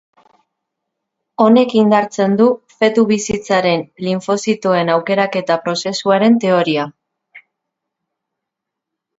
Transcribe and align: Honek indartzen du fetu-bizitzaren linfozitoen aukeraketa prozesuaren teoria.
Honek 1.43 1.75
indartzen 1.79 2.33
du 2.39 2.47
fetu-bizitzaren 2.79 3.85
linfozitoen 4.07 4.91
aukeraketa 4.95 5.59
prozesuaren 5.69 6.41
teoria. 6.47 6.91